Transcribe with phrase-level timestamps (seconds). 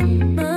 [0.00, 0.49] Mm-hmm.